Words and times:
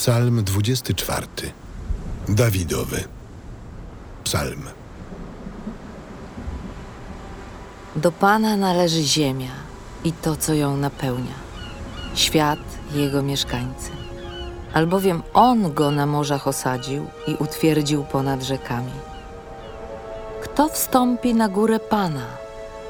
Psalm 0.00 0.44
24. 0.44 1.26
Dawidowy. 2.28 3.04
Psalm. 4.24 4.62
Do 7.96 8.12
Pana 8.12 8.56
należy 8.56 9.02
ziemia 9.02 9.50
i 10.04 10.12
to, 10.12 10.36
co 10.36 10.54
ją 10.54 10.76
napełnia, 10.76 11.34
świat 12.14 12.58
jego 12.94 13.22
mieszkańcy. 13.22 13.90
Albowiem 14.72 15.22
On 15.34 15.74
go 15.74 15.90
na 15.90 16.06
morzach 16.06 16.48
osadził 16.48 17.06
i 17.26 17.34
utwierdził 17.34 18.04
ponad 18.04 18.42
rzekami. 18.42 18.92
Kto 20.42 20.68
wstąpi 20.68 21.34
na 21.34 21.48
górę 21.48 21.80
Pana? 21.80 22.26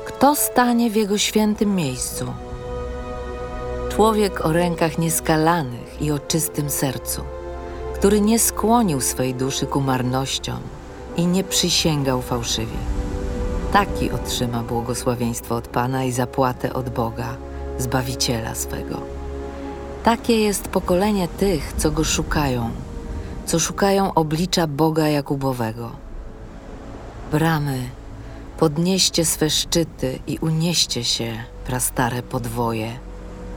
Kto 0.06 0.36
stanie 0.36 0.90
w 0.90 0.96
Jego 0.96 1.18
świętym 1.18 1.74
miejscu? 1.74 2.34
Człowiek 3.88 4.46
o 4.46 4.52
rękach 4.52 4.98
nieskalanych 4.98 5.89
i 6.00 6.10
o 6.10 6.18
czystym 6.18 6.70
sercu, 6.70 7.22
który 7.94 8.20
nie 8.20 8.38
skłonił 8.38 9.00
swej 9.00 9.34
duszy 9.34 9.66
ku 9.66 9.80
marnościom 9.80 10.60
i 11.16 11.26
nie 11.26 11.44
przysięgał 11.44 12.22
fałszywie. 12.22 12.78
Taki 13.72 14.10
otrzyma 14.10 14.62
błogosławieństwo 14.62 15.56
od 15.56 15.68
Pana 15.68 16.04
i 16.04 16.12
zapłatę 16.12 16.72
od 16.72 16.88
Boga, 16.88 17.36
Zbawiciela 17.78 18.54
swego. 18.54 19.00
Takie 20.04 20.40
jest 20.40 20.68
pokolenie 20.68 21.28
tych, 21.28 21.72
co 21.76 21.90
Go 21.90 22.04
szukają, 22.04 22.70
co 23.46 23.58
szukają 23.58 24.14
oblicza 24.14 24.66
Boga 24.66 25.08
Jakubowego. 25.08 25.90
Bramy, 27.32 27.78
podnieście 28.58 29.24
swe 29.24 29.50
szczyty 29.50 30.18
i 30.26 30.38
unieście 30.38 31.04
się, 31.04 31.32
prastare 31.66 32.22
podwoje, 32.22 32.98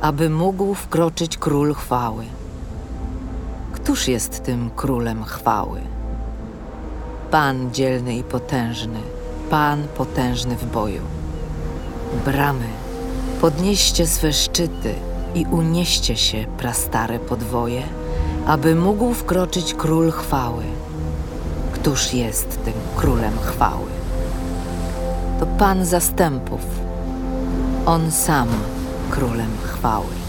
aby 0.01 0.29
mógł 0.29 0.73
wkroczyć 0.73 1.37
król 1.37 1.73
chwały. 1.73 2.25
Któż 3.71 4.07
jest 4.07 4.43
tym 4.43 4.69
królem 4.75 5.23
chwały? 5.23 5.81
Pan 7.31 7.73
dzielny 7.73 8.15
i 8.15 8.23
potężny, 8.23 8.99
Pan 9.49 9.83
potężny 9.97 10.55
w 10.55 10.65
boju. 10.65 11.01
Bramy, 12.25 12.67
podnieście 13.41 14.07
swe 14.07 14.33
szczyty 14.33 14.95
i 15.35 15.45
unieście 15.45 16.17
się, 16.17 16.45
prastare 16.57 17.19
podwoje, 17.19 17.83
aby 18.47 18.75
mógł 18.75 19.13
wkroczyć 19.13 19.73
król 19.73 20.11
chwały. 20.11 20.63
Któż 21.73 22.13
jest 22.13 22.63
tym 22.65 22.73
królem 22.95 23.39
chwały? 23.39 23.89
To 25.39 25.45
Pan 25.45 25.85
zastępów, 25.85 26.61
On 27.85 28.11
sam 28.11 28.47
królem 29.13 29.57
chwały. 29.63 30.22